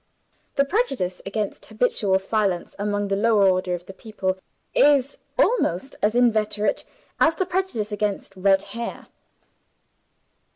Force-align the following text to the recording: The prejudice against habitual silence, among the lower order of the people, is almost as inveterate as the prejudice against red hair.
The 0.55 0.65
prejudice 0.65 1.21
against 1.27 1.67
habitual 1.67 2.17
silence, 2.17 2.75
among 2.79 3.07
the 3.09 3.15
lower 3.15 3.47
order 3.47 3.75
of 3.75 3.85
the 3.85 3.93
people, 3.93 4.35
is 4.73 5.19
almost 5.37 5.95
as 6.01 6.15
inveterate 6.15 6.85
as 7.19 7.35
the 7.35 7.45
prejudice 7.45 7.91
against 7.91 8.35
red 8.35 8.63
hair. 8.73 9.09